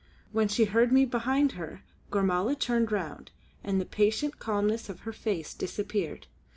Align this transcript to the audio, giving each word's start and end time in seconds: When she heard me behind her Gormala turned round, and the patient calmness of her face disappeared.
When 0.31 0.47
she 0.47 0.65
heard 0.65 0.91
me 0.91 1.05
behind 1.05 1.51
her 1.51 1.83
Gormala 2.09 2.55
turned 2.55 2.91
round, 2.91 3.29
and 3.63 3.79
the 3.79 3.85
patient 3.85 4.39
calmness 4.39 4.89
of 4.89 5.01
her 5.01 5.13
face 5.13 5.53
disappeared. 5.53 6.25